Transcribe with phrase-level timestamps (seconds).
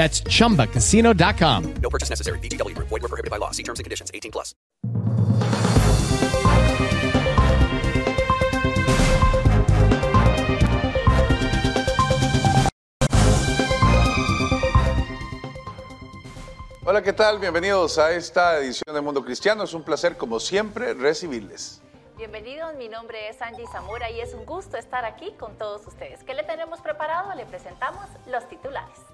[0.00, 1.74] That's chumbacasino.com.
[1.82, 2.38] No purchase necessary.
[2.38, 2.88] VGW Group.
[2.88, 3.50] Void were prohibited by law.
[3.50, 4.10] See terms and conditions.
[4.14, 4.54] 18 plus.
[16.86, 17.38] Hola, ¿qué tal?
[17.38, 19.64] Bienvenidos a esta edición de Mundo Cristiano.
[19.64, 21.82] Es un placer, como siempre, recibirles.
[22.16, 26.24] Bienvenidos, mi nombre es Angie Zamora y es un gusto estar aquí con todos ustedes.
[26.24, 27.34] ¿Qué le tenemos preparado?
[27.34, 29.09] Le presentamos los titulares.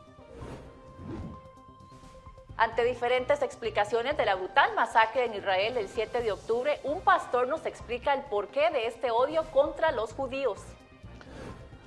[2.59, 7.49] Ante diferentes explicaciones de la brutal masacre en Israel el 7 de octubre, un pastor
[7.49, 10.59] nos explica el porqué de este odio contra los judíos.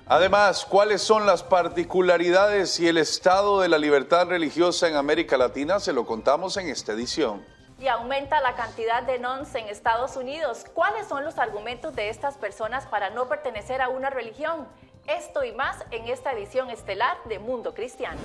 [0.06, 5.80] Además, ¿cuáles son las particularidades y el estado de la libertad religiosa en América Latina?
[5.80, 7.44] Se lo contamos en esta edición.
[7.80, 10.66] Y aumenta la cantidad de nons en Estados Unidos.
[10.72, 14.68] ¿Cuáles son los argumentos de estas personas para no pertenecer a una religión?
[15.08, 18.20] Esto y más en esta edición estelar de Mundo Cristiano.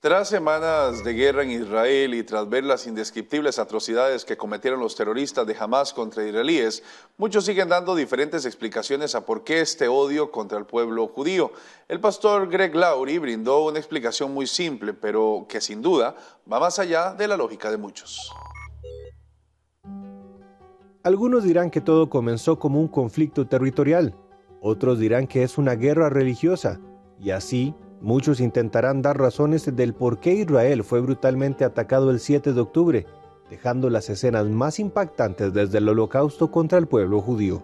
[0.00, 4.94] Tras semanas de guerra en Israel y tras ver las indescriptibles atrocidades que cometieron los
[4.94, 6.84] terroristas de Hamas contra israelíes,
[7.16, 11.50] muchos siguen dando diferentes explicaciones a por qué este odio contra el pueblo judío.
[11.88, 16.14] El pastor Greg Laurie brindó una explicación muy simple, pero que sin duda
[16.50, 18.32] va más allá de la lógica de muchos.
[21.02, 24.14] Algunos dirán que todo comenzó como un conflicto territorial,
[24.60, 26.78] otros dirán que es una guerra religiosa,
[27.18, 32.52] y así Muchos intentarán dar razones del por qué Israel fue brutalmente atacado el 7
[32.52, 33.06] de octubre,
[33.50, 37.62] dejando las escenas más impactantes desde el holocausto contra el pueblo judío.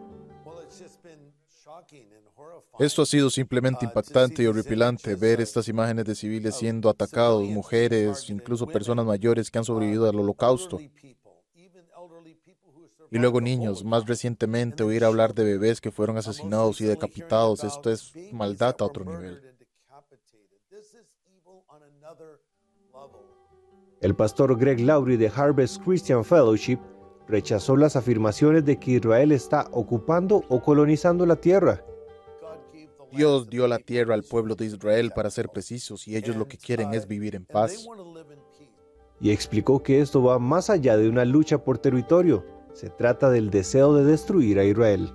[2.80, 8.28] Esto ha sido simplemente impactante y horripilante ver estas imágenes de civiles siendo atacados, mujeres,
[8.28, 10.80] incluso personas mayores que han sobrevivido al holocausto.
[13.12, 17.92] Y luego niños, más recientemente oír hablar de bebés que fueron asesinados y decapitados, esto
[17.92, 19.53] es maldad a otro nivel.
[24.00, 26.78] El pastor Greg Laurie de Harvest Christian Fellowship
[27.26, 31.82] rechazó las afirmaciones de que Israel está ocupando o colonizando la tierra.
[33.10, 36.58] Dios dio la tierra al pueblo de Israel para ser precisos y ellos lo que
[36.58, 37.86] quieren es vivir en paz.
[39.20, 42.44] Y explicó que esto va más allá de una lucha por territorio.
[42.72, 45.14] Se trata del deseo de destruir a Israel.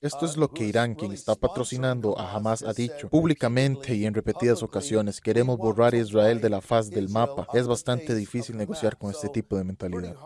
[0.00, 4.14] Esto es lo que Irán, quien está patrocinando a Hamas, ha dicho públicamente y en
[4.14, 5.20] repetidas ocasiones.
[5.20, 7.46] Queremos borrar a Israel de la faz del mapa.
[7.52, 10.16] Es bastante difícil negociar con este tipo de mentalidad.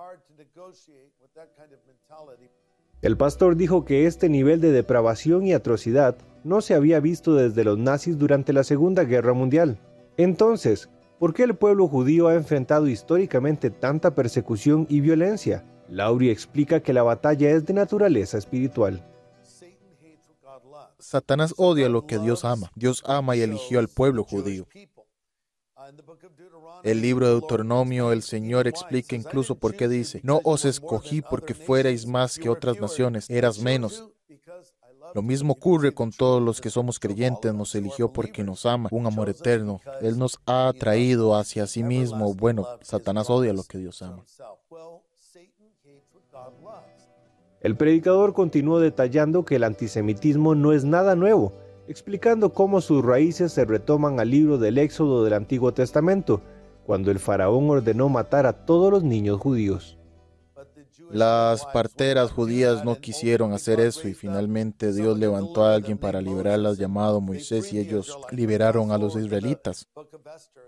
[3.02, 7.64] El pastor dijo que este nivel de depravación y atrocidad no se había visto desde
[7.64, 9.80] los nazis durante la Segunda Guerra Mundial.
[10.16, 15.66] Entonces, ¿por qué el pueblo judío ha enfrentado históricamente tanta persecución y violencia?
[15.88, 19.04] Laurie explica que la batalla es de naturaleza espiritual.
[21.04, 22.70] Satanás odia lo que Dios ama.
[22.74, 24.66] Dios ama y eligió al pueblo judío.
[26.82, 31.52] El libro de Deuteronomio, el Señor explica incluso por qué dice, no os escogí porque
[31.52, 34.08] fuerais más que otras naciones, eras menos.
[35.14, 39.06] Lo mismo ocurre con todos los que somos creyentes, nos eligió porque nos ama, un
[39.06, 39.80] amor eterno.
[40.00, 42.34] Él nos ha traído hacia sí mismo.
[42.34, 44.24] Bueno, Satanás odia lo que Dios ama.
[47.64, 51.54] El predicador continuó detallando que el antisemitismo no es nada nuevo,
[51.88, 56.42] explicando cómo sus raíces se retoman al libro del Éxodo del Antiguo Testamento,
[56.84, 59.96] cuando el faraón ordenó matar a todos los niños judíos.
[61.10, 66.78] Las parteras judías no quisieron hacer eso y finalmente Dios levantó a alguien para liberarlas
[66.78, 69.86] llamado Moisés y ellos liberaron a los israelitas.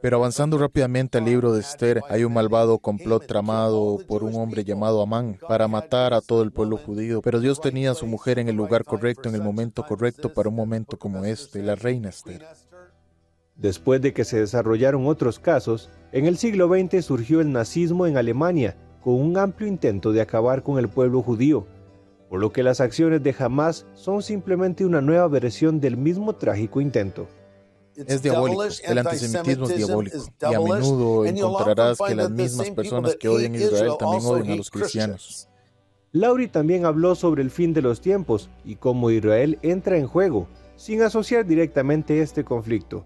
[0.00, 4.64] Pero avanzando rápidamente al libro de Esther, hay un malvado complot tramado por un hombre
[4.64, 7.22] llamado Amán para matar a todo el pueblo judío.
[7.22, 10.48] Pero Dios tenía a su mujer en el lugar correcto, en el momento correcto para
[10.48, 12.46] un momento como este, la reina Esther.
[13.56, 18.16] Después de que se desarrollaron otros casos, En el siglo XX surgió el nazismo en
[18.16, 21.64] Alemania, con un amplio intento de acabar con el pueblo judío,
[22.28, 26.80] por lo que las acciones de Hamas son simplemente una nueva versión del mismo trágico
[26.80, 27.28] intento.
[27.94, 33.28] Es diabólico, el antisemitismo es diabólico, y a menudo encontrarás que las mismas personas que
[33.28, 35.48] odian a Israel también odian a los cristianos.
[36.10, 40.48] Lauri también habló sobre el fin de los tiempos y cómo Israel entra en juego,
[40.74, 43.04] sin asociar directamente este conflicto,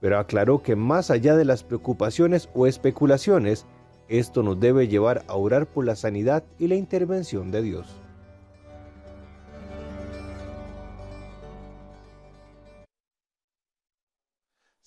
[0.00, 3.66] pero aclaró que más allá de las preocupaciones o especulaciones,
[4.08, 7.86] esto nos debe llevar a orar por la sanidad y la intervención de Dios.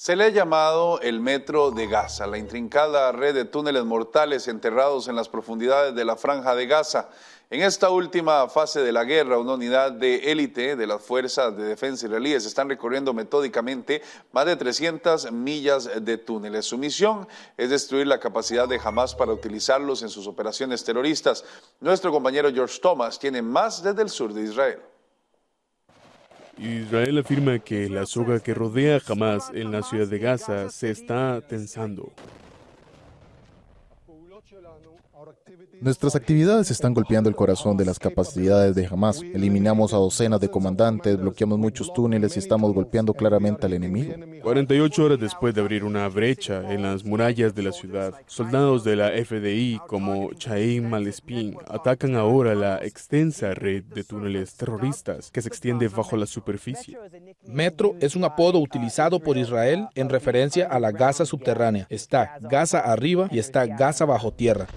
[0.08, 5.08] Se le ha llamado el Metro de Gaza, la intrincada red de túneles mortales enterrados
[5.08, 7.10] en las profundidades de la franja de Gaza.
[7.50, 11.64] En esta última fase de la guerra, una unidad de élite de las fuerzas de
[11.64, 14.02] defensa israelíes están recorriendo metódicamente
[14.34, 16.66] más de 300 millas de túneles.
[16.66, 21.46] Su misión es destruir la capacidad de Hamas para utilizarlos en sus operaciones terroristas.
[21.80, 24.80] Nuestro compañero George Thomas tiene más desde el sur de Israel.
[26.58, 30.92] Israel afirma que la soga que rodea a Hamas en la ciudad de Gaza se
[30.92, 32.12] está tensando.
[35.80, 39.22] Nuestras actividades están golpeando el corazón de las capacidades de Hamas.
[39.22, 44.14] Eliminamos a docenas de comandantes, bloqueamos muchos túneles y estamos golpeando claramente al enemigo.
[44.42, 48.96] 48 horas después de abrir una brecha en las murallas de la ciudad, soldados de
[48.96, 55.48] la FDI como Chaim Malespin atacan ahora la extensa red de túneles terroristas que se
[55.48, 56.98] extiende bajo la superficie.
[57.46, 61.86] Metro es un apodo utilizado por Israel en referencia a la Gaza subterránea.
[61.90, 64.68] Está Gaza arriba y está Gaza bajo tierra.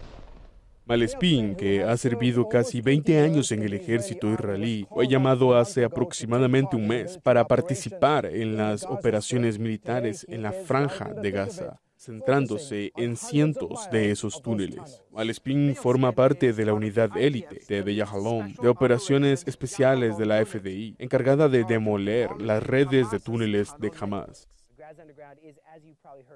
[0.91, 6.75] Malespín, que ha servido casi 20 años en el ejército israelí, fue llamado hace aproximadamente
[6.75, 13.15] un mes para participar en las operaciones militares en la franja de Gaza centrándose en
[13.17, 15.03] cientos de esos túneles.
[15.13, 20.97] Malespín forma parte de la unidad élite de Beyahalom de operaciones especiales de la FDI,
[20.99, 24.49] encargada de demoler las redes de túneles de Hamas.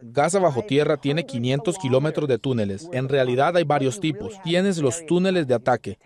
[0.03, 2.89] Gaza bajo tierra tiene 500 kilómetros de túneles.
[2.93, 4.41] En realidad hay varios tipos.
[4.43, 5.99] Tienes los túneles de ataque.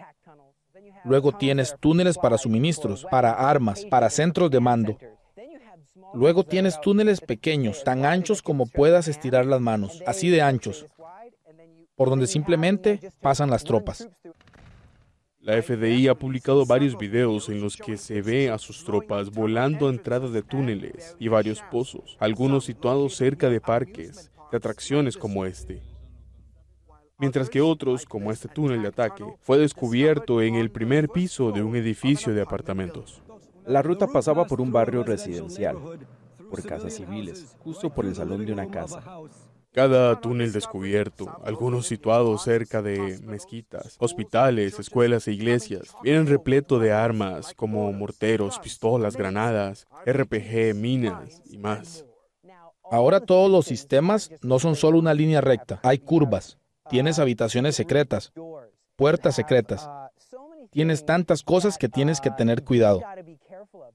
[1.04, 4.98] Luego tienes túneles para suministros, para armas, para centros de mando.
[6.14, 10.86] Luego tienes túneles pequeños, tan anchos como puedas estirar las manos, así de anchos,
[11.96, 14.08] por donde simplemente pasan las tropas.
[15.40, 19.86] La FDI ha publicado varios videos en los que se ve a sus tropas volando
[19.86, 25.46] a entrada de túneles y varios pozos, algunos situados cerca de parques de atracciones como
[25.46, 25.80] este.
[27.18, 31.62] Mientras que otros, como este túnel de ataque, fue descubierto en el primer piso de
[31.62, 33.22] un edificio de apartamentos.
[33.64, 35.76] La ruta pasaba por un barrio residencial,
[36.50, 39.02] por casas civiles, justo por el salón de una casa.
[39.78, 46.90] Cada túnel descubierto, algunos situados cerca de mezquitas, hospitales, escuelas e iglesias, vienen repleto de
[46.90, 52.04] armas como morteros, pistolas, granadas, RPG, minas y más.
[52.90, 56.58] Ahora todos los sistemas no son solo una línea recta, hay curvas,
[56.90, 58.32] tienes habitaciones secretas,
[58.96, 59.88] puertas secretas,
[60.78, 63.02] tienes tantas cosas que tienes que tener cuidado.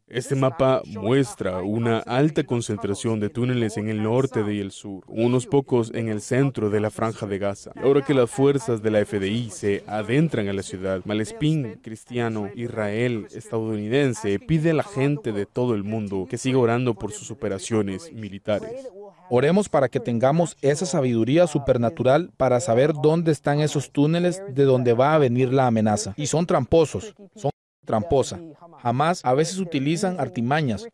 [0.05, 5.47] Este mapa muestra una alta concentración de túneles en el norte y el sur, unos
[5.47, 7.71] pocos en el centro de la franja de Gaza.
[7.81, 13.27] Ahora que las fuerzas de la FDI se adentran a la ciudad, Malespín, cristiano, Israel,
[13.33, 18.11] estadounidense, pide a la gente de todo el mundo que siga orando por sus operaciones
[18.11, 18.89] militares.
[19.35, 24.93] Oremos para que tengamos esa sabiduría supernatural para saber dónde están esos túneles de donde
[24.93, 26.13] va a venir la amenaza.
[26.17, 27.49] Y son tramposos, son
[27.83, 28.39] tramposa.
[28.77, 30.85] Jamás a veces utilizan artimañas.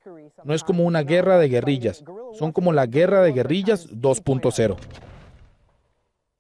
[0.46, 2.01] No es como una guerra de guerrillas.
[2.31, 4.77] Son como la guerra de guerrillas 2.0.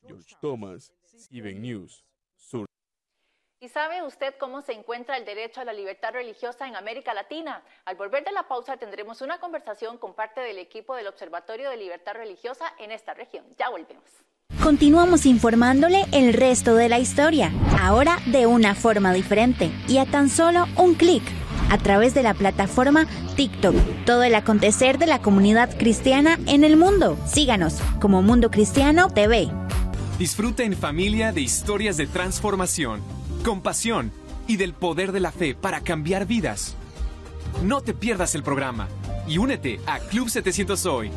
[0.07, 0.93] George Thomas,
[1.29, 2.05] News.
[3.61, 7.61] ¿Y sabe usted cómo se encuentra el derecho a la libertad religiosa en América Latina?
[7.83, 11.75] Al volver de la pausa tendremos una conversación con parte del equipo del Observatorio de
[11.75, 13.43] Libertad Religiosa en esta región.
[13.57, 14.05] Ya volvemos.
[14.63, 17.51] Continuamos informándole el resto de la historia,
[17.81, 21.23] ahora de una forma diferente y a tan solo un clic,
[21.69, 23.75] a través de la plataforma TikTok.
[24.05, 27.17] Todo el acontecer de la comunidad cristiana en el mundo.
[27.27, 29.49] Síganos como Mundo Cristiano TV.
[30.17, 34.11] Disfruta en familia de historias de transformación compasión
[34.47, 36.75] y del poder de la fe para cambiar vidas.
[37.63, 38.87] No te pierdas el programa
[39.27, 41.11] y únete a Club 700 Hoy.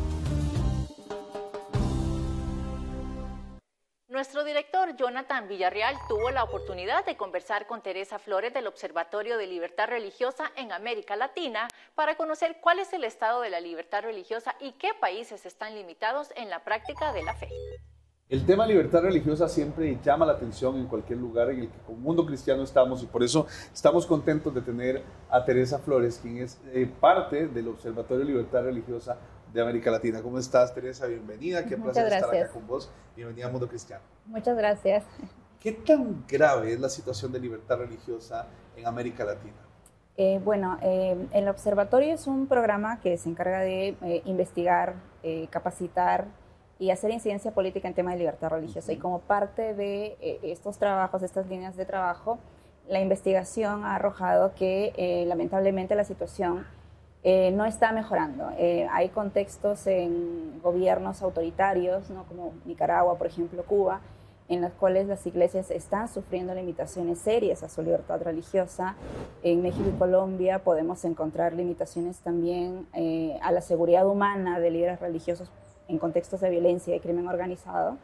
[4.07, 9.47] Nuestro director Jonathan Villarreal tuvo la oportunidad de conversar con Teresa Flores del Observatorio de
[9.47, 14.55] Libertad Religiosa en América Latina para conocer cuál es el estado de la libertad religiosa
[14.59, 17.49] y qué países están limitados en la práctica de la fe.
[18.33, 21.99] El tema libertad religiosa siempre llama la atención en cualquier lugar en el que como
[21.99, 26.59] mundo cristiano estamos y por eso estamos contentos de tener a Teresa Flores, quien es
[26.73, 29.19] eh, parte del Observatorio Libertad Religiosa
[29.53, 30.19] de América Latina.
[30.23, 31.05] ¿Cómo estás, Teresa?
[31.05, 31.63] Bienvenida.
[31.63, 32.45] Qué Muchas placer estar gracias.
[32.45, 32.89] acá con vos.
[33.15, 34.01] Bienvenida a Mundo Cristiano.
[34.25, 35.03] Muchas gracias.
[35.59, 39.61] ¿Qué tan grave es la situación de libertad religiosa en América Latina?
[40.17, 45.47] Eh, bueno, eh, el observatorio es un programa que se encarga de eh, investigar, eh,
[45.51, 46.25] capacitar
[46.83, 48.91] y hacer incidencia política en tema de libertad religiosa.
[48.91, 52.39] Y como parte de eh, estos trabajos, estas líneas de trabajo,
[52.89, 56.65] la investigación ha arrojado que eh, lamentablemente la situación
[57.23, 58.49] eh, no está mejorando.
[58.91, 62.25] Hay contextos en gobiernos autoritarios, ¿no?
[62.25, 64.01] como Nicaragua, por ejemplo, Cuba,
[64.49, 68.95] en los cuales las iglesias están sufriendo limitaciones serias a su libertad religiosa.
[69.41, 74.99] En México y Colombia podemos encontrar limitaciones también eh, a la seguridad humana de líderes
[74.99, 75.49] religiosos
[75.93, 77.97] en contextos de violencia y crimen organizado.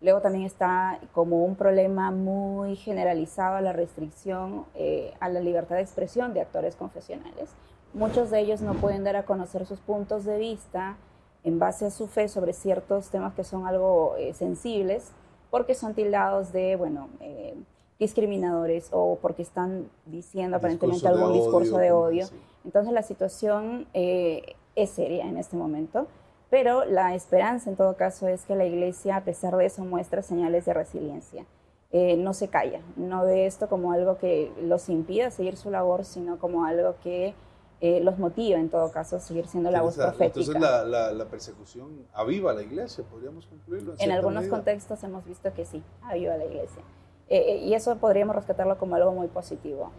[0.00, 5.76] Luego también está como un problema muy generalizado a la restricción eh, a la libertad
[5.76, 7.50] de expresión de actores confesionales.
[7.94, 10.96] Muchos de ellos no pueden dar a conocer sus puntos de vista
[11.42, 15.12] en base a su fe sobre ciertos temas que son algo eh, sensibles
[15.50, 17.54] porque son tildados de, bueno, eh,
[17.98, 22.24] discriminadores o porque están diciendo aparentemente de algún discurso odio, de odio.
[22.24, 22.34] así.
[22.64, 26.06] Entonces la situación eh, es seria en este momento,
[26.50, 30.22] pero la esperanza en todo caso es que la iglesia, a pesar de eso, muestra
[30.22, 31.44] señales de resiliencia.
[31.90, 36.04] Eh, no se calla, no ve esto como algo que los impida seguir su labor,
[36.04, 37.34] sino como algo que
[37.80, 40.24] eh, los motiva en todo caso a seguir siendo la voz profética.
[40.26, 43.94] Entonces la, la- la persecución aviva a la iglesia, podríamos concluirlo.
[44.00, 44.56] En algunos medida.
[44.56, 46.82] contextos hemos visto que sí, ayuda a la iglesia.
[47.28, 49.90] Eh, y eso podríamos rescatarlo como algo muy positivo.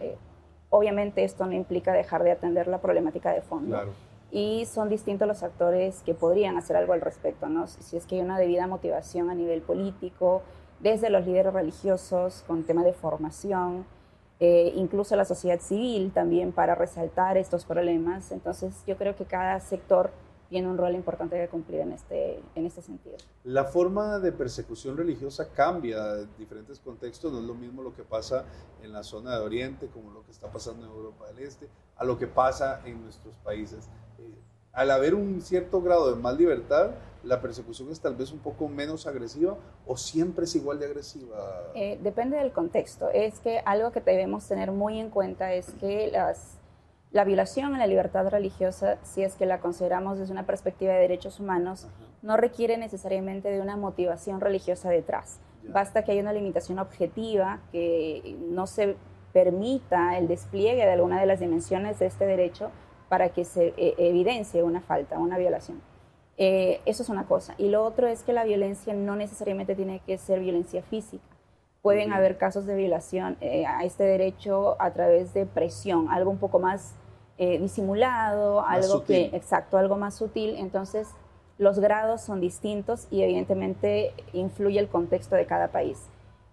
[0.68, 3.68] Obviamente esto no implica dejar de atender la problemática de fondo.
[3.74, 3.90] Claro.
[4.32, 7.66] Y son distintos los actores que podrían hacer algo al respecto, ¿no?
[7.66, 10.42] Si es que hay una debida motivación a nivel político,
[10.80, 13.84] desde los líderes religiosos, con tema de formación,
[14.38, 18.32] eh, incluso la sociedad civil también para resaltar estos problemas.
[18.32, 20.10] Entonces yo creo que cada sector
[20.48, 23.16] tiene un rol importante que cumplir en este, en este sentido.
[23.44, 28.02] La forma de persecución religiosa cambia en diferentes contextos, no es lo mismo lo que
[28.02, 28.44] pasa
[28.82, 32.04] en la zona de Oriente como lo que está pasando en Europa del Este, a
[32.04, 33.88] lo que pasa en nuestros países.
[34.72, 36.90] Al haber un cierto grado de más libertad,
[37.24, 41.72] la persecución es tal vez un poco menos agresiva o siempre es igual de agresiva.
[41.74, 43.10] Eh, depende del contexto.
[43.10, 46.58] Es que algo que debemos tener muy en cuenta es que las,
[47.10, 51.00] la violación a la libertad religiosa, si es que la consideramos desde una perspectiva de
[51.00, 51.88] derechos humanos,
[52.22, 55.40] no requiere necesariamente de una motivación religiosa detrás.
[55.68, 58.96] Basta que haya una limitación objetiva, que no se
[59.32, 62.70] permita el despliegue de alguna de las dimensiones de este derecho
[63.10, 65.82] para que se eh, evidencie una falta, una violación.
[66.38, 67.54] Eh, eso es una cosa.
[67.58, 71.24] Y lo otro es que la violencia no necesariamente tiene que ser violencia física.
[71.82, 76.38] Pueden haber casos de violación eh, a este derecho a través de presión, algo un
[76.38, 76.94] poco más
[77.38, 79.30] disimulado, Más algo sutil.
[79.30, 80.56] que, exacto, algo más sutil.
[80.58, 81.08] Entonces,
[81.56, 86.06] los grados son distintos y evidentemente influye el contexto de cada país.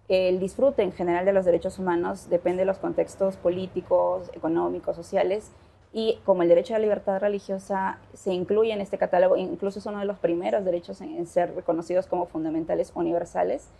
[0.08, 5.50] El disfrute en general de los derechos humanos depende de los contextos políticos, económicos, sociales,
[5.92, 9.86] y como el derecho a la libertad religiosa se incluye en este catálogo, incluso es
[9.86, 13.70] uno de los primeros derechos en, en ser reconocidos como fundamentales universales,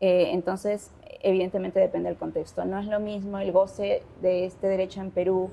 [0.00, 0.90] eh, entonces
[1.22, 2.64] evidentemente depende del contexto.
[2.64, 5.50] No es lo mismo el goce de este derecho en Perú,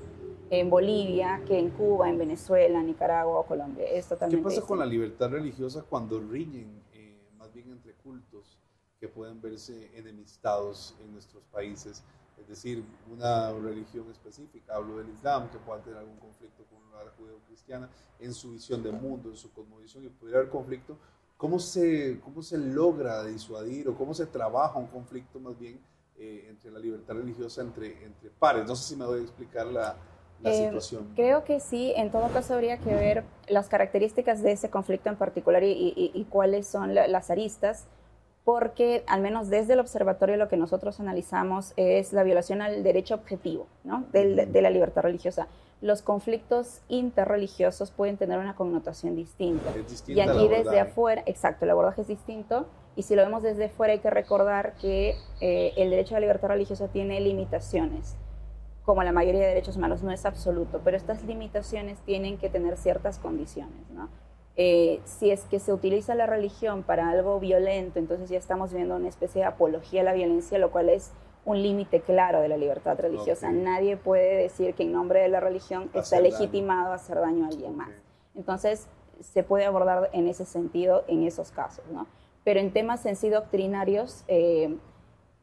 [0.50, 3.86] en Bolivia, que en Cuba, en Venezuela, Nicaragua o Colombia.
[3.86, 8.58] Es ¿Qué totalmente pasa con la libertad religiosa cuando riñen eh, más bien entre cultos
[9.00, 12.04] que pueden verse enemistados en nuestros países?
[12.40, 17.10] Es decir, una religión específica, hablo del Islam, que pueda tener algún conflicto con la
[17.18, 17.88] judeo-cristiana
[18.20, 20.96] en su visión del mundo, en su cosmovisión, y pudiera haber conflicto.
[21.36, 25.80] ¿Cómo se, ¿Cómo se logra disuadir o cómo se trabaja un conflicto más bien
[26.16, 28.66] eh, entre la libertad religiosa entre, entre pares?
[28.66, 29.96] No sé si me voy a explicar la,
[30.42, 31.12] la Eh, situación.
[31.16, 35.16] Creo que sí, en todo caso habría que ver las características de ese conflicto en
[35.16, 37.86] particular y, y- y cuáles son la- las aristas,
[38.44, 43.14] porque al menos desde el observatorio lo que nosotros analizamos es la violación al derecho
[43.14, 44.04] objetivo ¿no?
[44.12, 45.48] De la libertad religiosa.
[45.80, 49.70] Los conflictos interreligiosos pueden tener una connotación distinta.
[50.06, 52.66] Y aquí desde afuera, exacto, el abordaje es distinto.
[52.96, 56.26] Y si lo vemos desde fuera hay que recordar que eh, el derecho a la
[56.26, 58.16] libertad religiosa tiene limitaciones
[58.84, 62.76] como la mayoría de derechos humanos, no es absoluto, pero estas limitaciones tienen que tener
[62.76, 63.88] ciertas condiciones.
[63.90, 64.08] ¿no?
[64.56, 68.96] Eh, si es que se utiliza la religión para algo violento, entonces ya estamos viendo
[68.96, 71.12] una especie de apología a la violencia, lo cual es
[71.44, 73.48] un límite claro de la libertad religiosa.
[73.48, 73.54] Ok.
[73.54, 76.30] Nadie puede decir que en nombre de la religión está Hacer daño.
[76.32, 77.90] legitimado a hacer daño a alguien más.
[78.34, 78.86] Entonces,
[79.20, 82.06] se puede abordar en ese sentido en esos casos, ¿no?
[82.44, 84.76] pero en temas en sí doctrinarios, eh,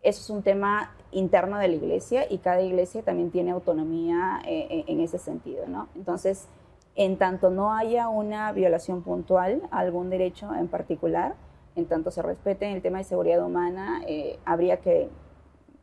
[0.03, 4.85] eso es un tema interno de la iglesia y cada iglesia también tiene autonomía eh,
[4.87, 5.89] en ese sentido, ¿no?
[5.95, 6.47] Entonces,
[6.95, 11.35] en tanto no haya una violación puntual a algún derecho en particular,
[11.75, 15.09] en tanto se respete el tema de seguridad humana, eh, habría que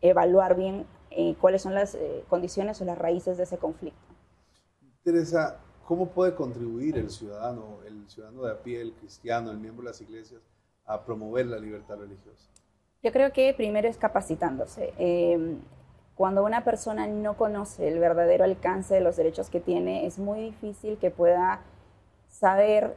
[0.00, 3.99] evaluar bien eh, cuáles son las eh, condiciones o las raíces de ese conflicto.
[5.03, 9.85] Teresa, ¿cómo puede contribuir el ciudadano, el ciudadano de a pie, el cristiano, el miembro
[9.85, 10.43] de las iglesias,
[10.85, 12.50] a promover la libertad religiosa?
[13.03, 14.93] Yo creo que primero es capacitándose.
[16.18, 20.40] Cuando una persona no conoce el verdadero alcance de los derechos que tiene, es muy
[20.40, 21.60] difícil que pueda
[22.28, 22.96] saber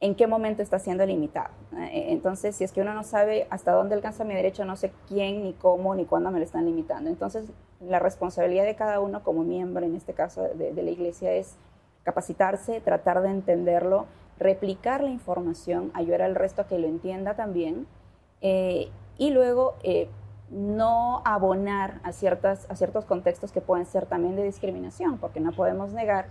[0.00, 1.48] en qué momento está siendo limitado.
[1.78, 4.92] Eh, entonces, si es que uno no sabe hasta dónde alcanza mi derecho, no sé
[5.08, 7.08] quién, ni cómo, ni cuándo me lo están limitando.
[7.08, 7.46] Entonces,
[7.80, 11.56] la responsabilidad de cada uno como miembro, en este caso de, la iglesia, es
[12.04, 14.04] capacitarse, tratar de entenderlo,
[14.38, 17.86] replicar la información, ayudar al resto a que lo entienda también,
[18.42, 20.10] eh, y luego eh,
[20.50, 25.52] no abonar a, ciertas, a ciertos contextos que pueden ser también de discriminación, porque no
[25.52, 26.26] podemos negar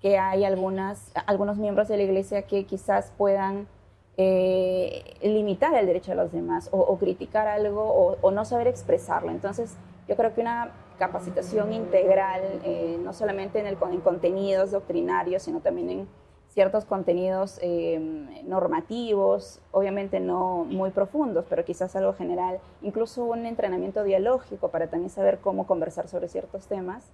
[0.00, 3.68] que hay algunas, algunos miembros de la iglesia que quizás puedan
[4.16, 9.30] eh, limitar el derecho de los demás o, criticar algo o, no saber expresarlo.
[9.30, 9.76] Entonces,
[10.08, 15.60] yo creo que una capacitación integral, eh, no solamente en, el, en contenidos doctrinarios, sino
[15.60, 16.08] también en
[16.52, 24.04] ciertos contenidos em, normativos, obviamente no muy profundos, pero quizás algo general, incluso un entrenamiento
[24.04, 27.10] dialógico para también saber cómo conversar sobre ciertos temas,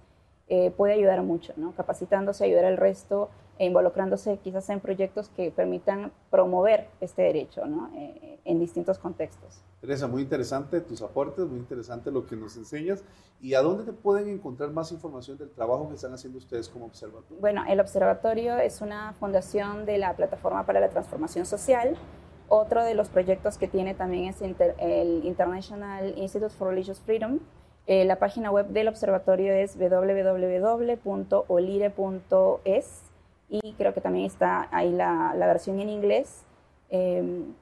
[0.49, 1.73] eh, puede ayudar mucho, ¿no?
[1.73, 3.29] capacitándose, ayudar al resto
[3.59, 7.91] e involucrándose quizás en proyectos que permitan promover este derecho ¿no?
[7.93, 9.61] Eh, en distintos contextos.
[9.81, 13.03] Teresa, muy interesante tus aportes, muy interesante lo que nos enseñas.
[13.41, 16.85] ¿Y a dónde te pueden encontrar más información del trabajo que están haciendo ustedes como
[16.85, 17.39] observatorio?
[17.39, 21.95] Bueno, el observatorio es una fundación de la Plataforma para la Transformación Social.
[22.47, 27.39] Otro de los proyectos que tiene también es el International Institute for Religious Freedom,
[27.91, 30.29] eh, la página web del observatorio es www.olire.es
[33.49, 36.43] y creo que también está ahí la, versión en inglés.
[36.89, 37.53] Em,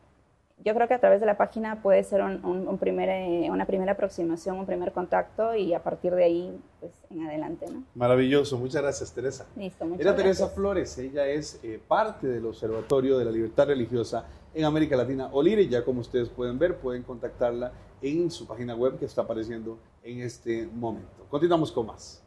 [0.63, 3.91] yo creo que a través de la página puede ser un, primer, eh, una primera
[3.93, 7.67] aproximación, un primer contacto y a partir de ahí, pues en adelante.
[7.71, 7.83] ¿no?
[7.93, 9.45] Maravilloso, muchas gracias Teresa.
[9.55, 14.25] Listo, muchas Era Teresa Flores, ella es eh, parte del Observatorio de la Libertad Religiosa
[14.53, 17.71] en América Latina, Olire, ya como ustedes pueden ver, pueden contactarla
[18.01, 21.27] en su página web que está apareciendo en este momento.
[21.29, 22.23] Continuamos con más.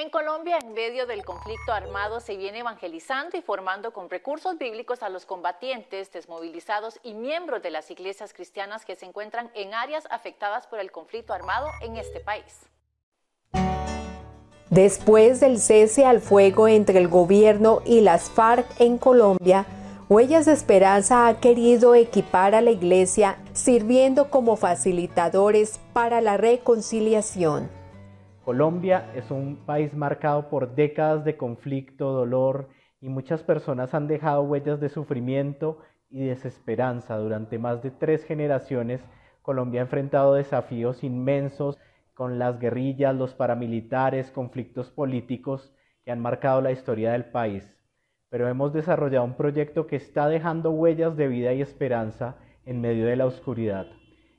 [0.00, 5.02] En Colombia, en medio del conflicto armado, se viene evangelizando y formando con recursos bíblicos
[5.02, 10.06] a los combatientes, desmovilizados y miembros de las iglesias cristianas que se encuentran en áreas
[10.12, 12.60] afectadas por el conflicto armado en este país.
[14.70, 19.66] Después del cese al fuego entre el gobierno y las FARC en Colombia,
[20.08, 27.77] Huellas de Esperanza ha querido equipar a la Iglesia sirviendo como facilitadores para la reconciliación.
[28.48, 34.40] Colombia es un país marcado por décadas de conflicto, dolor y muchas personas han dejado
[34.40, 37.18] huellas de sufrimiento y desesperanza.
[37.18, 39.02] Durante más de tres generaciones,
[39.42, 41.76] Colombia ha enfrentado desafíos inmensos
[42.14, 45.70] con las guerrillas, los paramilitares, conflictos políticos
[46.02, 47.76] que han marcado la historia del país
[48.30, 53.06] pero hemos desarrollado un proyecto que está dejando huellas de vida y esperanza en medio
[53.06, 53.97] de la oscuridad.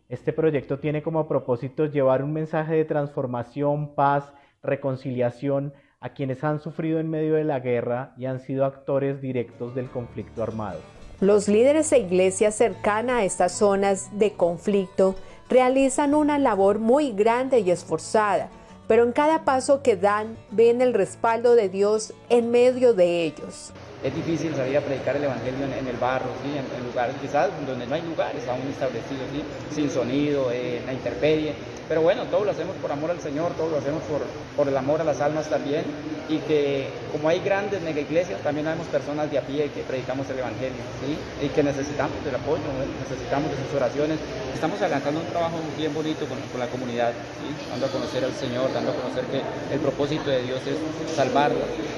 [0.09, 6.59] Este proyecto tiene como propósito llevar un mensaje de transformación, paz, reconciliación a quienes han
[6.59, 10.79] sufrido en medio de la guerra y han sido actores directos del conflicto armado.
[11.21, 15.15] Los líderes e iglesias cercanas a estas zonas de conflicto
[15.47, 18.49] realizan una labor muy grande y esforzada
[18.89, 23.71] pero en cada paso que dan ven el respaldo de Dios en medio de ellos.
[24.01, 26.49] Es difícil salir a predicar el Evangelio en, el barro, ¿sí?
[26.55, 29.43] en, lugares quizás donde no hay lugares aún establecidos, ¿sí?
[29.75, 31.53] sin sonido, en la intemperie.
[31.89, 34.21] Pero bueno, todo lo hacemos por amor al Señor, todo lo hacemos por,
[34.55, 35.83] por el amor a las almas también.
[36.29, 40.29] Y que como hay grandes mega iglesias, también hay personas de a pie que predicamos
[40.29, 40.77] el Evangelio.
[41.03, 41.17] ¿sí?
[41.43, 42.61] Y que necesitamos del apoyo,
[43.01, 44.19] necesitamos de sus oraciones.
[44.53, 47.69] Estamos adelantando un trabajo bien bonito con, con la comunidad, ¿sí?
[47.71, 49.41] dando a conocer al Señor, dando a conocer que
[49.73, 51.51] el propósito de Dios es salvar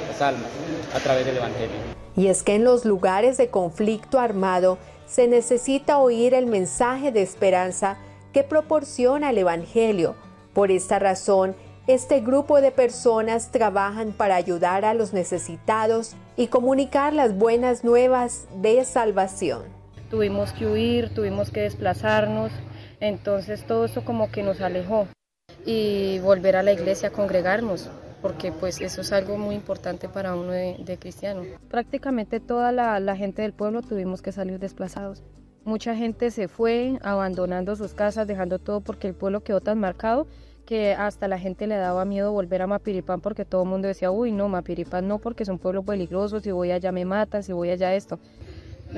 [0.07, 0.49] las almas
[0.95, 1.75] a través del Evangelio.
[2.15, 7.21] Y es que en los lugares de conflicto armado se necesita oír el mensaje de
[7.21, 7.97] esperanza
[8.33, 10.15] que proporciona el Evangelio.
[10.53, 11.55] Por esta razón,
[11.87, 18.47] este grupo de personas trabajan para ayudar a los necesitados y comunicar las buenas nuevas
[18.61, 19.63] de salvación.
[20.09, 22.51] Tuvimos que huir, tuvimos que desplazarnos,
[22.99, 25.07] entonces todo eso como que nos alejó
[25.65, 27.89] y volver a la iglesia a congregarnos
[28.21, 31.43] porque pues eso es algo muy importante para uno de, cristiano.
[31.69, 35.23] Prácticamente toda la, la gente del pueblo tuvimos que salir desplazados.
[35.63, 40.25] Mucha gente se fue abandonando sus casas, dejando todo porque el pueblo quedó tan marcado
[40.65, 44.09] que hasta la gente le daba miedo volver a Mapiripán porque todo el mundo decía,
[44.09, 47.53] uy, no, Mapiripán no, porque es un pueblo peligroso, si voy allá me matan, si
[47.53, 48.17] voy allá esto.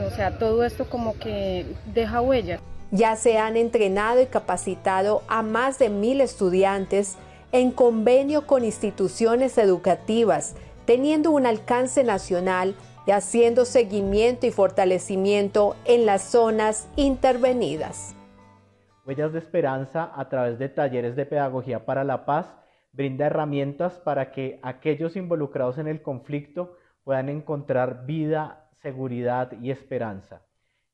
[0.06, 2.60] O sea, todo esto como que deja huella.
[2.92, 7.16] Ya se han entrenado y capacitado a más de mil estudiantes
[7.52, 16.06] en convenio con instituciones educativas, teniendo un alcance nacional y haciendo seguimiento y fortalecimiento en
[16.06, 18.16] las zonas intervenidas.
[19.06, 22.54] Huellas de Esperanza, a través de talleres de pedagogía para la paz,
[22.94, 30.44] brinda herramientas para que aquellos involucrados en el conflicto puedan encontrar vida, seguridad y esperanza.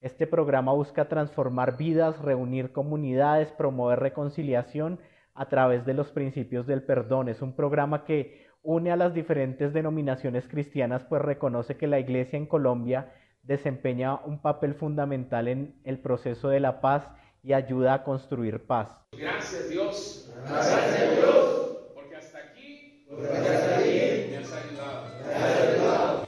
[0.01, 4.99] Este programa busca transformar vidas, reunir comunidades, promover reconciliación
[5.35, 7.29] a través de los principios del perdón.
[7.29, 12.37] Es un programa que une a las diferentes denominaciones cristianas, pues reconoce que la Iglesia
[12.37, 17.07] en Colombia desempeña un papel fundamental en el proceso de la paz
[17.43, 18.89] y ayuda a construir paz.
[19.17, 20.33] Gracias Dios.
[20.47, 21.77] Gracias Dios.
[21.95, 26.27] Porque hasta aquí, me has ayudado.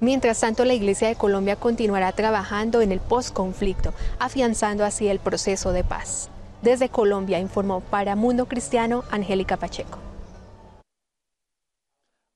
[0.00, 5.72] Mientras tanto, la Iglesia de Colombia continuará trabajando en el postconflicto, afianzando así el proceso
[5.72, 6.28] de paz.
[6.60, 10.11] Desde Colombia informó para Mundo Cristiano Angélica Pacheco.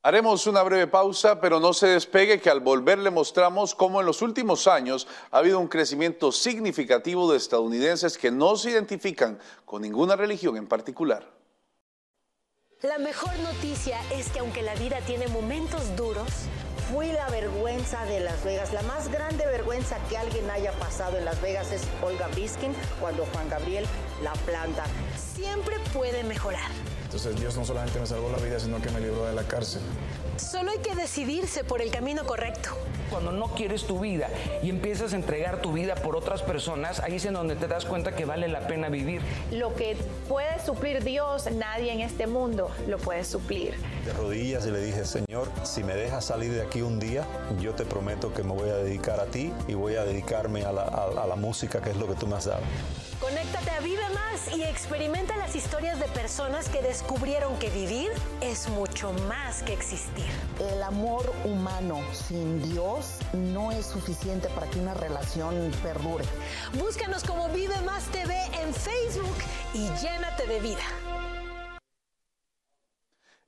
[0.06, 4.06] Haremos una breve pausa, pero no se despegue que al volver le mostramos cómo en
[4.06, 9.82] los últimos años ha habido un crecimiento significativo de estadounidenses que no se identifican con
[9.82, 11.28] ninguna religión en particular.
[12.82, 16.28] La mejor noticia es que aunque la vida tiene momentos duros,
[16.92, 18.72] fui la vergüenza de Las Vegas.
[18.72, 23.26] La más grande vergüenza que alguien haya pasado en Las Vegas es Olga Biskin cuando
[23.32, 23.84] Juan Gabriel
[24.22, 24.84] la planta.
[25.16, 26.70] Siempre puede mejorar.
[27.06, 29.80] Entonces Dios no solamente me salvó la vida, sino que me libró de la cárcel.
[30.36, 32.70] Solo hay que decidirse por el camino correcto.
[33.10, 34.28] Cuando no quieres tu vida
[34.60, 37.84] y empiezas a entregar tu vida por otras personas, ahí es en donde te das
[37.84, 39.22] cuenta que vale la pena vivir.
[39.52, 39.96] Lo que
[40.28, 43.74] puede suplir Dios, nadie en este mundo lo puede suplir.
[44.04, 47.24] De rodillas y le dije, Señor, si me dejas salir de aquí un día,
[47.60, 50.72] yo te prometo que me voy a dedicar a ti y voy a dedicarme a
[50.72, 52.62] la, a la música, que es lo que tú me has dado.
[53.20, 58.10] Conéctate a Vive Más y experimenta las historias de personas que descubrieron que vivir
[58.42, 60.26] es mucho más que existir.
[60.60, 66.26] El amor humano sin Dios no es suficiente para que una relación perdure.
[66.74, 69.36] Búscanos como Vive Más TV en Facebook
[69.72, 71.25] y llénate de vida.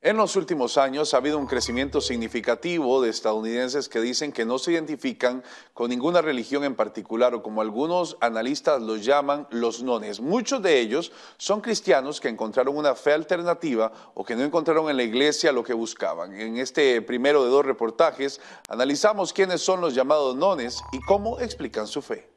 [0.01, 4.57] En los últimos años ha habido un crecimiento significativo de estadounidenses que dicen que no
[4.57, 10.21] se identifican con ninguna religión en particular o como algunos analistas los llaman los nones.
[10.21, 14.95] Muchos de ellos son cristianos que encontraron una fe alternativa o que no encontraron en
[14.95, 16.33] la iglesia lo que buscaban.
[16.33, 21.87] En este primero de dos reportajes analizamos quiénes son los llamados nones y cómo explican
[21.87, 22.29] su fe.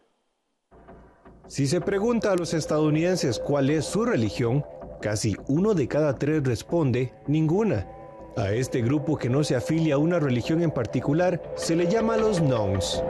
[1.46, 4.64] Si se pregunta a los estadounidenses cuál es su religión,
[5.02, 7.88] Casi uno de cada tres responde ninguna.
[8.36, 12.16] A este grupo que no se afilia a una religión en particular se le llama
[12.16, 13.02] los nones.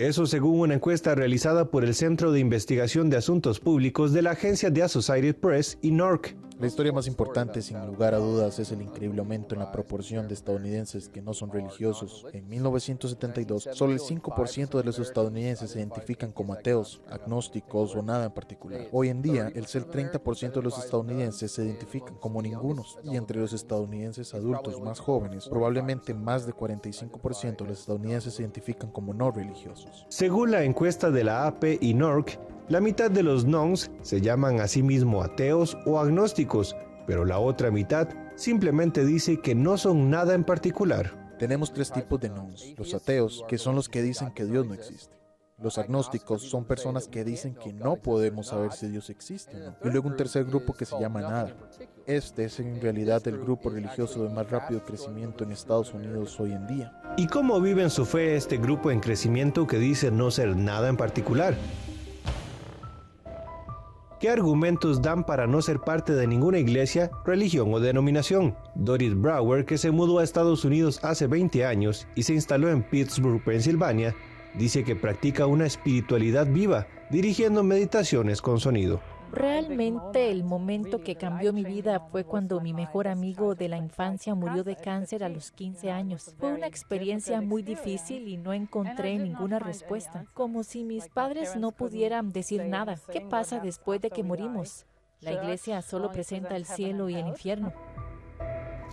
[0.00, 4.32] Eso según una encuesta realizada por el Centro de Investigación de Asuntos Públicos de la
[4.32, 6.34] agencia de Associated Press y NORC.
[6.60, 10.28] La historia más importante, sin lugar a dudas, es el increíble aumento en la proporción
[10.28, 12.26] de estadounidenses que no son religiosos.
[12.32, 18.26] En 1972, solo el 5% de los estadounidenses se identifican como ateos, agnósticos o nada
[18.26, 18.86] en particular.
[18.92, 22.98] Hoy en día, el ser 30% de los estadounidenses se identifican como ningunos.
[23.02, 28.42] Y entre los estadounidenses adultos más jóvenes, probablemente más de 45% de los estadounidenses se
[28.42, 30.06] identifican como no religiosos.
[30.08, 34.60] Según la encuesta de la AP y NORC, la mitad de los nones se llaman
[34.60, 36.74] a sí mismo ateos o agnósticos,
[37.06, 41.36] pero la otra mitad simplemente dice que no son nada en particular.
[41.38, 42.74] Tenemos tres tipos de nones.
[42.78, 45.14] Los ateos, que son los que dicen que Dios no existe.
[45.62, 49.76] Los agnósticos son personas que dicen que no podemos saber si Dios existe o no.
[49.84, 51.54] Y luego un tercer grupo que se llama nada.
[52.06, 56.52] Este es en realidad el grupo religioso de más rápido crecimiento en Estados Unidos hoy
[56.52, 56.92] en día.
[57.16, 60.88] ¿Y cómo vive en su fe este grupo en crecimiento que dice no ser nada
[60.88, 61.54] en particular?
[64.24, 68.56] ¿Qué argumentos dan para no ser parte de ninguna iglesia, religión o denominación?
[68.74, 72.82] Doris Brower, que se mudó a Estados Unidos hace 20 años y se instaló en
[72.82, 74.16] Pittsburgh, Pensilvania,
[74.54, 79.02] dice que practica una espiritualidad viva, dirigiendo meditaciones con sonido.
[79.34, 84.32] Realmente el momento que cambió mi vida fue cuando mi mejor amigo de la infancia
[84.36, 86.36] murió de cáncer a los 15 años.
[86.38, 91.72] Fue una experiencia muy difícil y no encontré ninguna respuesta, como si mis padres no
[91.72, 92.96] pudieran decir nada.
[93.10, 94.86] ¿Qué pasa después de que morimos?
[95.20, 97.72] La iglesia solo presenta el cielo y el infierno.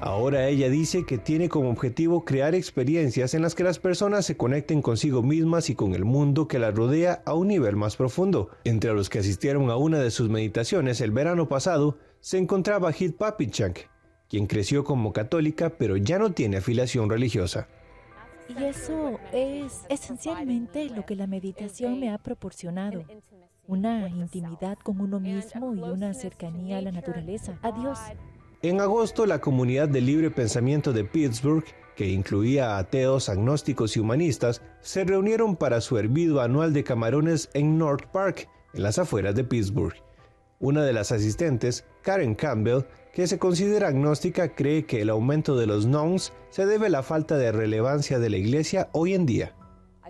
[0.01, 4.35] Ahora ella dice que tiene como objetivo crear experiencias en las que las personas se
[4.35, 8.49] conecten consigo mismas y con el mundo que las rodea a un nivel más profundo.
[8.63, 13.15] Entre los que asistieron a una de sus meditaciones el verano pasado se encontraba Hit
[13.15, 13.77] Papichank,
[14.27, 17.67] quien creció como católica pero ya no tiene afiliación religiosa.
[18.49, 23.03] Y eso es esencialmente lo que la meditación me ha proporcionado.
[23.67, 27.99] Una intimidad con uno mismo y una cercanía a la naturaleza, a Dios.
[28.63, 34.61] En agosto, la comunidad de libre pensamiento de Pittsburgh, que incluía ateos, agnósticos y humanistas,
[34.81, 39.43] se reunieron para su hervido anual de camarones en North Park, en las afueras de
[39.43, 39.95] Pittsburgh.
[40.59, 42.83] Una de las asistentes, Karen Campbell,
[43.15, 47.01] que se considera agnóstica, cree que el aumento de los nones se debe a la
[47.01, 49.55] falta de relevancia de la iglesia hoy en día.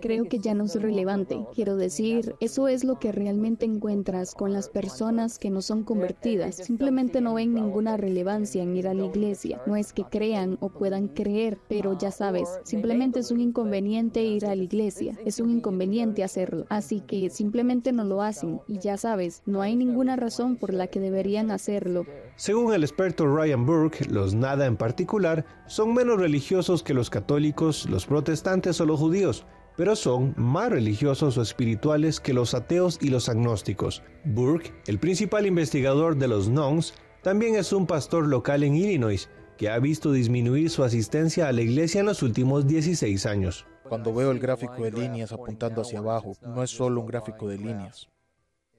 [0.02, 1.46] Creo que ya no es relevante.
[1.54, 6.56] Quiero decir, eso es lo que realmente encuentras con las personas que no son convertidas.
[6.56, 9.62] Simplemente no ven ninguna relevancia en ir a la iglesia.
[9.64, 14.44] No es que crean o puedan creer, pero ya sabes, simplemente es un inconveniente ir
[14.46, 15.16] a la iglesia.
[15.24, 16.66] Es un inconveniente hacerlo.
[16.68, 18.60] Así que simplemente no lo hacen.
[18.66, 22.06] Y ya sabes, no hay ninguna razón por la que deberían hacerlo.
[22.34, 27.88] Según el experto Ryan Burke, los nada en particular son menos religiosos que los católicos,
[27.88, 33.08] los protestantes o los judíos pero son más religiosos o espirituales que los ateos y
[33.08, 34.02] los agnósticos.
[34.24, 39.70] Burke, el principal investigador de los nones, también es un pastor local en Illinois, que
[39.70, 43.66] ha visto disminuir su asistencia a la iglesia en los últimos 16 años.
[43.88, 47.58] Cuando veo el gráfico de líneas apuntando hacia abajo, no es solo un gráfico de
[47.58, 48.08] líneas.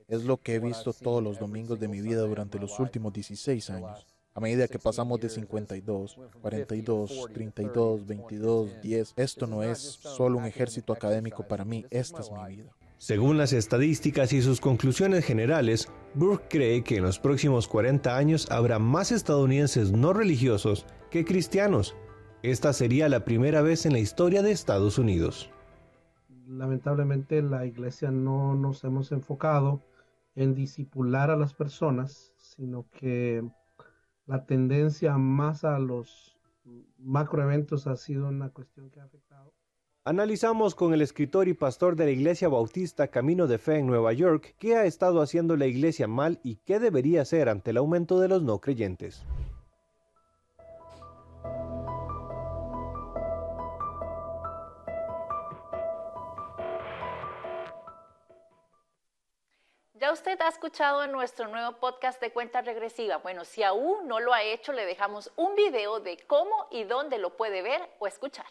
[0.08, 3.70] Es lo que he visto todos los domingos de mi vida durante los últimos 16
[3.70, 4.13] años.
[4.36, 10.46] A medida que pasamos de 52, 42, 32, 22, 10, esto no es solo un
[10.46, 12.76] ejército académico para mí, esta es mi vida.
[12.98, 18.50] Según las estadísticas y sus conclusiones generales, Burke cree que en los próximos 40 años
[18.50, 21.96] habrá más estadounidenses no religiosos que cristianos.
[22.42, 25.52] Esta sería la primera vez en la historia de Estados Unidos.
[26.48, 29.84] Lamentablemente la iglesia no nos hemos enfocado
[30.36, 33.44] en disipular a las personas, sino que
[34.26, 36.38] la tendencia más a los
[36.98, 39.54] macroeventos ha sido una cuestión que ha afectado.
[40.06, 44.12] Analizamos con el escritor y pastor de la Iglesia Bautista Camino de Fe en Nueva
[44.12, 48.20] York qué ha estado haciendo la Iglesia mal y qué debería hacer ante el aumento
[48.20, 49.26] de los no creyentes.
[60.64, 63.18] Escuchado en nuestro nuevo podcast de cuenta regresiva.
[63.18, 67.18] Bueno, si aún no lo ha hecho, le dejamos un video de cómo y dónde
[67.18, 68.46] lo puede ver o escuchar.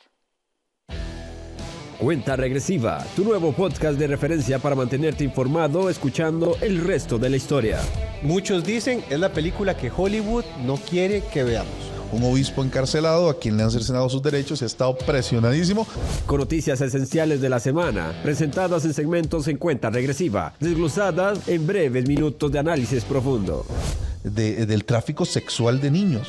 [1.99, 7.37] Cuenta regresiva, tu nuevo podcast de referencia para mantenerte informado escuchando el resto de la
[7.37, 7.79] historia.
[8.21, 13.39] Muchos dicen es la película que Hollywood no quiere que veamos un obispo encarcelado a
[13.39, 15.87] quien le han cercenado sus derechos y ha estado presionadísimo.
[16.27, 22.07] Con noticias esenciales de la semana, presentadas en segmentos en cuenta regresiva, desglosadas en breves
[22.07, 23.67] minutos de análisis profundo.
[24.23, 26.29] del tráfico sexual de niños.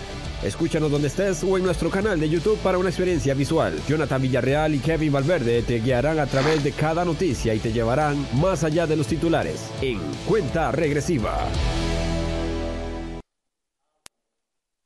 [0.43, 3.79] Escúchanos donde estés o en nuestro canal de YouTube para una experiencia visual.
[3.87, 8.25] Jonathan Villarreal y Kevin Valverde te guiarán a través de cada noticia y te llevarán
[8.39, 11.47] más allá de los titulares en Cuenta Regresiva.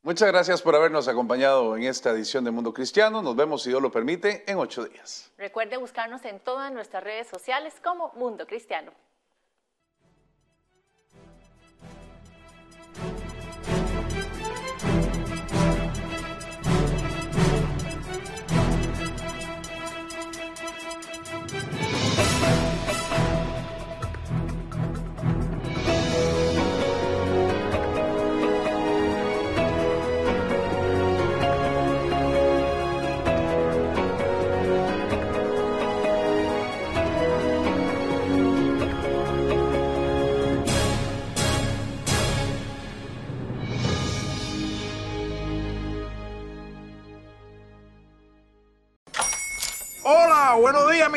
[0.02, 3.22] Muchas gracias por habernos acompañado en esta edición de Mundo Cristiano.
[3.22, 5.32] Nos vemos, si Dios lo permite, en ocho días.
[5.36, 8.92] Recuerde buscarnos en todas nuestras redes sociales como Mundo Cristiano.